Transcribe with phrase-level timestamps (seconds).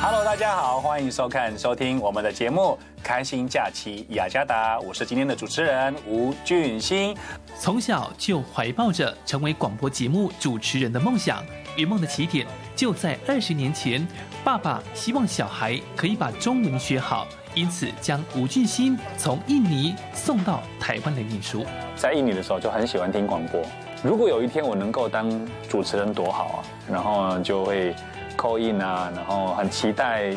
[0.00, 7.16] Hello，大家好，欢迎收看、收听我们的节目《开心假期雅加达》，我是今天的主持人吴俊兴。
[7.58, 11.42] 从小就怀抱着成为广播节目主持人的梦想，
[11.78, 14.06] 圆梦的起点就在二十年前。
[14.44, 21.64] 爸爸希望小孩可以把中文学好，因此将吴俊兴从印尼送到台湾来念书。
[21.96, 23.62] 在印尼的时候就很喜欢听广播，
[24.02, 26.58] 如果有一天我能够当主持人多好啊！
[26.92, 27.94] 然后就会。
[28.38, 30.32] call in 啊，然后很期待，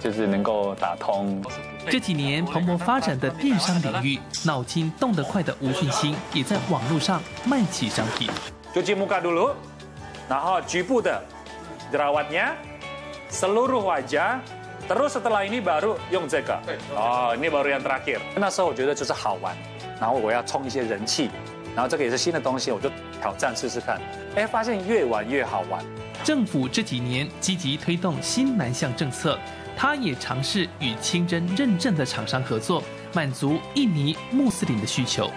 [0.00, 1.40] 就是能够打通。
[1.88, 8.30] 这几年蓬勃发展的电商领域，脑筋动得快的吴俊兴也在网络上卖起商品。
[10.66, 11.22] 局部的
[11.92, 16.58] jerawatnya，seluruh wajah，terus setelah ini baru 用这个。
[16.96, 18.18] 哦，ini baru yang terakhir。
[18.36, 19.54] 那时候我觉得就是好玩，
[20.00, 21.30] 然后我要冲一些人气，
[21.74, 22.90] 然后这个也是新的东西，我就
[23.20, 24.00] 挑战试试看。
[24.34, 25.84] 哎，发现越玩越好玩。
[26.24, 29.38] 政府这几年积极推动新南向政策，
[29.76, 35.30] 他也尝试与清真认证的厂商合作，满足印尼穆斯林的需求。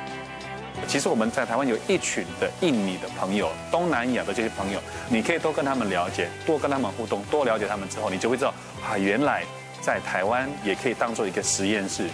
[0.88, 8.54] 其实我们在台湾有一群的印尼的朋友，东南亚的这些朋友，你可以多跟他们了解，多跟他们互动，多了解他们之后，你就会知道
[8.88, 9.44] 啊，原来
[9.82, 12.08] 在台湾也可以当做一个实验室。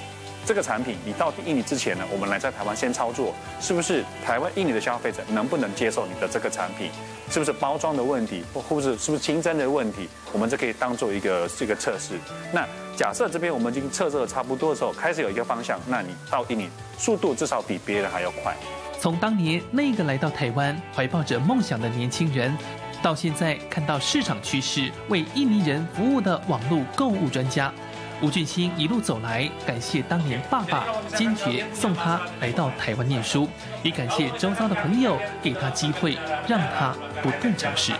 [0.45, 6.89] 这个产品你到印尼之前呢，我们来在台湾先操作，是不是台湾印尼的消费者能不能接受你的这个产品？
[7.30, 10.09] 是不是包装的问题，或或者是不是清真的问题？
[10.31, 12.16] 我们就可以当做一个这个测试。
[12.52, 18.55] 那假设这边我们已经测试的差不多的时候，开始有一个方向，那你到印尼速度至少比别人还要快。
[19.00, 22.55] 从当年那个来到台湾怀抱着梦想的年轻人，
[23.02, 27.73] 到现在看到市场趋势，为印尼人服务的网络购物专家。
[28.22, 33.50] 吴俊兴一路走来，感谢当年爸爸坚决送他来到台湾念书，
[33.81, 37.91] 也感谢周遭的朋友给他机会，让他不断尝试。